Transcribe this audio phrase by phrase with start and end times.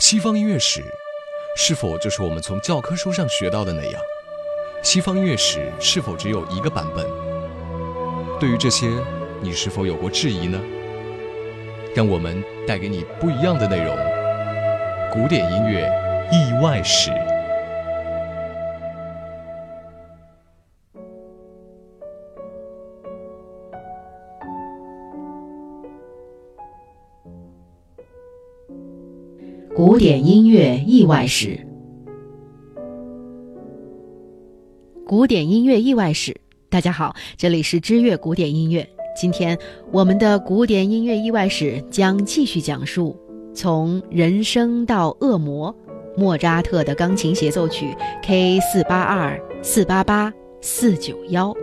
[0.00, 0.82] 西方音乐史
[1.58, 4.00] 是否就是我们从教科书上学到的那样？
[4.82, 7.06] 西方音乐史是否只有一个版本？
[8.40, 8.88] 对于这些，
[9.42, 10.58] 你是否有过质疑呢？
[11.94, 13.94] 让我们带给你不一样的内容——
[15.12, 15.86] 古典音乐
[16.32, 17.10] 意外史。
[29.82, 31.58] 古典音乐意外史，
[35.06, 36.38] 古典音乐意外史。
[36.68, 38.86] 大家好，这里是知乐古典音乐。
[39.16, 39.58] 今天
[39.90, 43.16] 我们的古典音乐意外史将继续讲述
[43.54, 45.74] 从人生到恶魔，
[46.14, 51.54] 莫扎特的钢琴协奏曲 K 四八二四八八四九幺。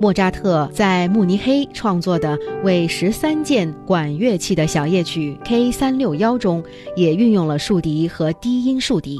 [0.00, 6.62] 莫扎特在慕尼黑创作的为十三件管乐器的小夜曲 K 三六幺中，
[6.96, 9.18] 也运用了竖笛和低音竖笛，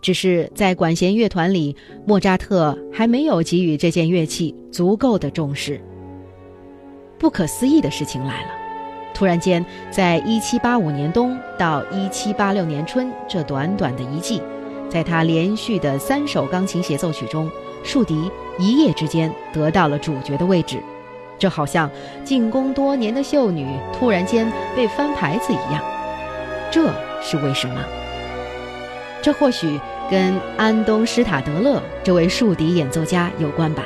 [0.00, 5.80] 只是在管弦乐团里，莫扎特还没有给予这件乐器足够的重视。
[7.18, 8.50] 不可思议的事情来了，
[9.12, 14.40] 突然间，在一七八五年冬到一七八六年春这短短的一季，
[14.92, 17.50] 在他连续的三首钢琴协奏曲中。
[17.82, 20.80] 竖笛一夜之间得到了主角的位置，
[21.36, 21.90] 这好像
[22.22, 25.82] 进宫多年的秀女突然间被翻牌子一样。
[26.70, 27.82] 这是为什么？
[29.20, 33.82] 这或许跟安东·施塔德勒这位竖笛演奏家有关吧。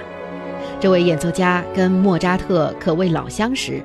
[0.78, 3.82] 这位演奏家跟莫扎特可谓老相识。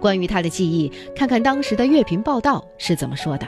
[0.00, 3.46] 关于他的记忆，看看当时的乐评报道是怎么说的。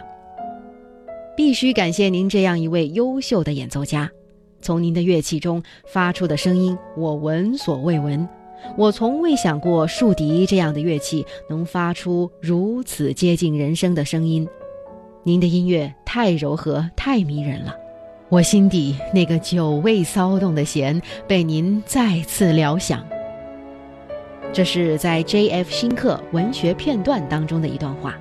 [1.48, 4.10] 必须感谢您这样一位优秀的演奏家。
[4.60, 8.28] 从您的乐器中发出的声音，我闻所未闻。
[8.76, 14.46] 我从未想过竖笛这样的乐器能发出如此接近人声的声音。
[15.22, 17.74] 您的音乐太柔和，太迷人了。
[18.28, 23.02] 我心底那个久未骚动的弦被您再次撩响。
[24.52, 25.70] 这是在 J.F.
[25.70, 28.18] 新克文学片段当中的一段话。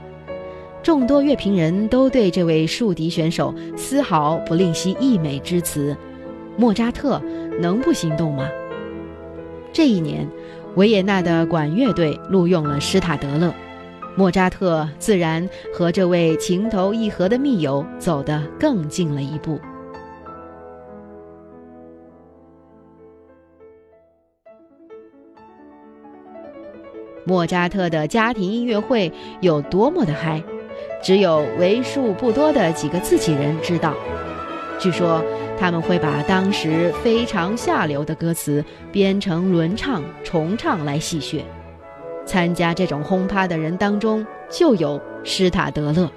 [0.88, 5.94] 众多乐评人都对这位竖笛选手丝毫不吝惜溢美之词。
[6.56, 7.22] 莫扎特
[7.60, 8.48] 能不心动吗？
[9.74, 10.26] 这一年，
[10.78, 13.54] 维也纳的管乐队录用了施塔德勒，
[14.16, 19.60] 莫扎特自然和这位情投意合的密友走得更近了一步。
[27.26, 29.12] 莫扎特的家庭音乐会
[29.42, 30.42] 有多么的嗨，
[31.02, 33.94] 只有为数不多的几个自己人知道。
[34.80, 35.24] 据说。
[35.60, 41.42] 他们会把当时非常下流的歌词编成轮唱、重唱来戏谑。
[42.28, 46.08] 参加这种轰趴的人当中，就有施塔德勒。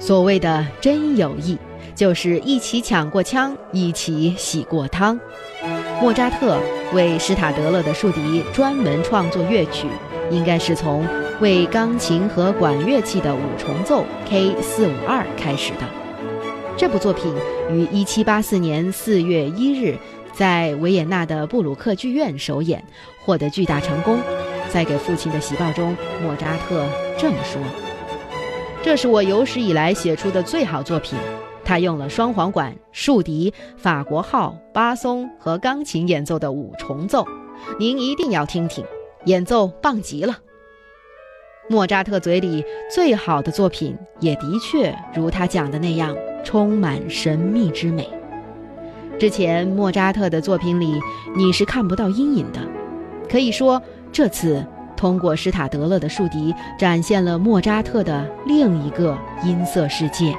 [0.00, 1.56] 所谓的真友谊，
[1.94, 5.20] 就是一起抢过枪，一起洗过汤。
[6.00, 6.58] 莫扎特
[6.92, 9.86] 为施塔德勒的竖笛专门创作乐曲，
[10.32, 11.06] 应该是从
[11.42, 15.80] 为钢琴和管乐器的五重奏 K 四五二开始的。
[16.76, 17.34] 这部作品
[17.68, 19.98] 于1784年4月1日
[20.32, 22.84] 在维也纳的布鲁克剧院首演，
[23.24, 24.20] 获得巨大成功。
[24.70, 26.86] 在给父亲的喜报中，莫扎特
[27.18, 27.60] 这么说
[28.80, 31.18] ：“这是我有史以来写出的最好作品。
[31.64, 37.26] 他用了双簧管、竖笛、法国号、巴松和钢琴演奏的五重奏，
[37.80, 38.84] 您一定要听听，
[39.24, 40.38] 演奏棒极了。”
[41.68, 46.14] 莫扎特嘴里最好的作品，也的确如他讲的那样。
[46.44, 48.08] 充满神秘之美。
[49.16, 51.00] 之前莫扎特的作品里，
[51.36, 52.58] 你是看不到阴影的。
[53.30, 53.80] 可以说，
[54.10, 60.34] 这次通过施塔德勒的竖笛，展现了莫扎特的另一个音色世界。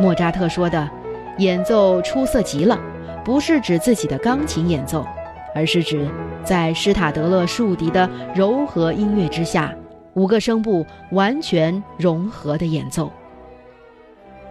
[0.00, 0.88] 莫扎特说的
[1.36, 2.80] “演奏出色极了”，
[3.22, 5.06] 不是指自己的钢琴演奏，
[5.54, 6.08] 而是指
[6.42, 9.70] 在施塔德勒竖笛的柔和音乐之下，
[10.14, 13.10] 五个声部完全融合的演奏。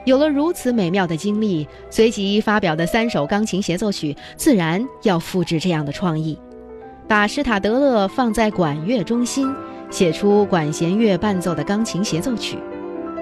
[0.06, 6.38] 有了如此美妙的经历，随即发表的三首钢琴协奏曲自然要复制这样的创意，
[7.08, 9.50] 把施塔德勒放在管乐中心，
[9.90, 12.58] 写出管弦乐伴奏的钢琴协奏曲。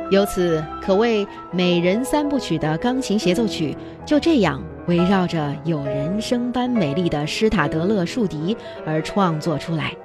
[0.09, 9.95] 由此可谓美人三部曲的钢琴协奏曲就这样围绕着有人生般美丽的施塔德勒竖笛而创作出来，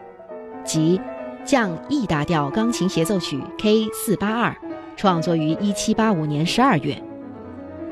[0.62, 1.00] 即
[1.46, 4.54] 降 E 大调钢琴协奏曲 K 四八二。
[4.96, 6.96] 创作于一七八五年十二月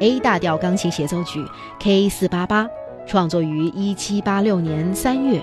[0.01, 1.45] ，A 大调钢琴协奏曲
[1.79, 2.67] K 四八八，
[3.06, 5.39] 创作于一七八六年三月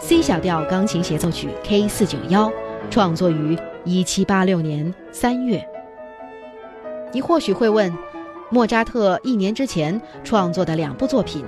[0.00, 2.50] ；C 小调钢琴协奏曲 K 四九幺，
[2.90, 5.64] 创作于一七八六年三月。
[7.12, 7.96] 你或许会问，
[8.50, 11.44] 莫扎特一年之前创作的两部作品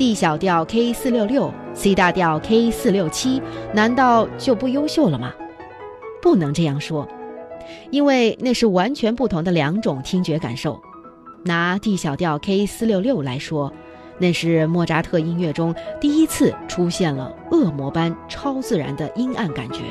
[0.00, 3.42] ，D 小调 K 四六六、C 大调 K 四六七，
[3.74, 5.30] 难道就不优秀了吗？
[6.22, 7.06] 不能这样说，
[7.90, 10.80] 因为那是完全不同的两种听觉感受。
[11.44, 13.70] 拿 D 小调 K 四六六来说，
[14.16, 19.82] 那是莫扎特音乐中第一次出现了恶魔般超自然的阴暗感觉，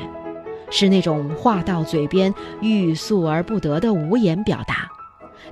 [0.72, 4.90] 是那种话到嘴边欲诉而不得的无言表达。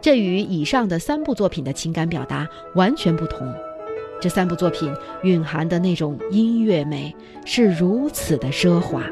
[0.00, 3.54] 这与以上的三部作品的情感表达完全不同。
[4.20, 4.92] 这三部作品
[5.22, 9.02] 蕴含的那种音乐美是如此的奢华。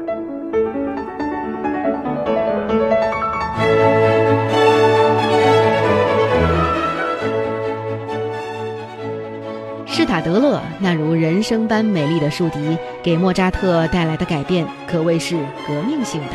[9.85, 15.35] 施塔德勒那如人生般美丽的竖笛，给莫扎特带来的改变可谓是
[15.67, 16.33] 革命性的。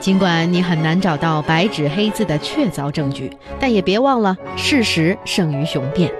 [0.00, 6.10] 尽管你很难找到白纸黑字的确凿证据，但也别忘了事实胜于雄辩。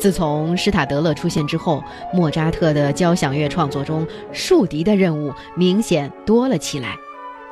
[0.00, 6.96] 自从施塔德勒出现之后，莫扎特的交响乐创作中，竖笛的任务明显多了起来，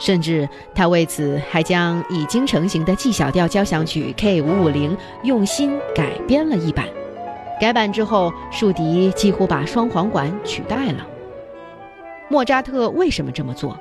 [0.01, 6.87] 甚至他为此还将已经成型的 G 小调交响曲 K 五五零用心改编了一版。
[7.61, 11.07] 改版之后，竖笛几乎把双簧管取代了。
[12.31, 13.79] 莫扎特为什么这么做？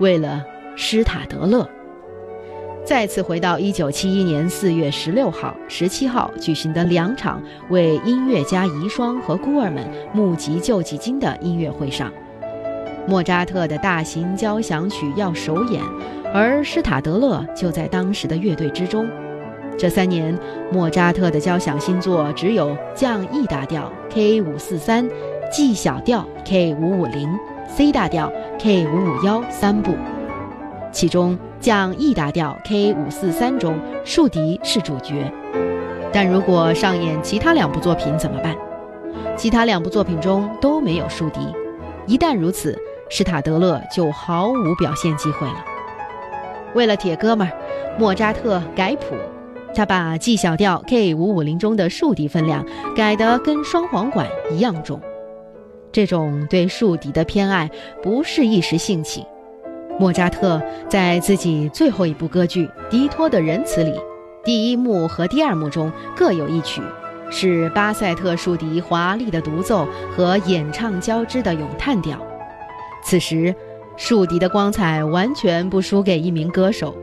[0.00, 1.68] 为了施塔德勒。
[2.88, 12.10] 再次回到1971年4月16号、17号举行的两场为音乐家遗孀和孤儿们募集救济金的音乐会上，
[13.06, 15.82] 莫扎特的大型交响曲要首演，
[16.32, 19.06] 而施塔德勒就在当时的乐队之中。
[19.76, 20.34] 这三年，
[20.72, 25.06] 莫扎特的交响新作只有降 E 大调 K 五四三、
[25.52, 27.28] G 小调 K 五五零、
[27.68, 29.94] C 大调 K 五五幺三部。
[30.90, 35.30] 其中将 E 大调 K 五四三中，竖笛是主角。
[36.12, 38.56] 但如果上演其他两部作品怎么办？
[39.36, 41.40] 其他两部作品中都没有竖笛。
[42.06, 42.78] 一旦如此，
[43.10, 45.64] 施塔德勒就毫无表现机会了。
[46.74, 47.48] 为了铁哥们，
[47.98, 49.16] 莫扎特改谱。
[49.74, 52.64] 他把 G 小调 K 五五零中的竖笛分量
[52.96, 55.00] 改得跟双簧管一样重，
[55.92, 57.70] 这种对竖笛的偏爱
[58.02, 59.24] 不是一时兴起。
[59.98, 63.92] 莫扎特在自己最后一部歌剧《迪托的仁慈》里，
[64.44, 66.80] 第一幕和第二幕中各有一曲，
[67.30, 72.16] 是巴塞特竖笛华丽的独奏和演唱交织的咏叹调。
[73.02, 73.52] 此时，
[73.96, 76.96] 竖笛的光彩完全不输给一名歌手。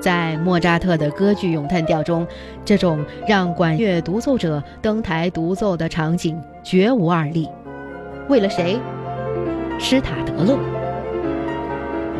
[0.00, 2.24] 在莫扎特的歌剧咏叹调中，
[2.64, 7.48] 这种让管乐独奏者登台独奏的场景绝无二例。
[8.28, 8.78] 为了谁？
[9.78, 10.56] 施塔德勒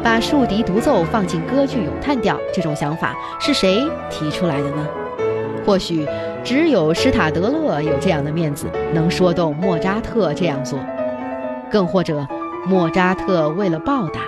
[0.06, 4.87] 把竖笛独奏放进歌剧咏叹调，这种想法是谁提出来的呢？
[5.67, 6.06] 或许
[6.44, 10.79] 只有施塔德勒有这样的面子，能说动莫扎特这样做。
[11.69, 12.25] 更或者，
[12.69, 14.20] 莫扎特为了报答，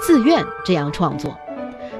[0.00, 1.36] 自愿这样创作。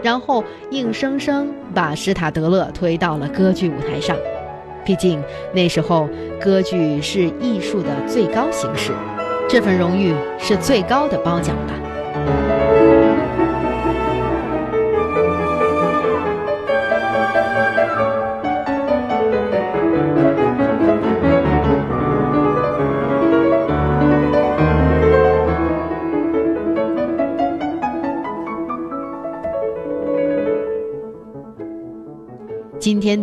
[0.00, 4.16] 然后硬生生把施塔德勒推到了歌剧舞台上，
[4.84, 5.20] 毕竟
[5.52, 6.08] 那时候
[6.40, 8.92] 歌剧是艺术的最高形式，
[9.48, 11.74] 这份荣誉是最高的褒奖吧。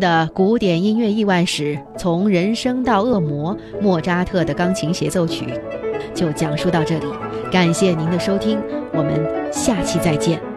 [0.01, 5.46] 的古典音乐意外史，从人生到恶魔，莫扎特的钢琴协奏曲，
[6.13, 7.05] 就讲述到这里。
[7.50, 8.60] 感谢您的收听，
[8.91, 10.50] 我们下期再见。